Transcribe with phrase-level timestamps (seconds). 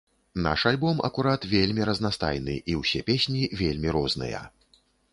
[0.45, 4.45] Наш альбом акурат вельмі разнастайны і ўсе песні вельмі розныя.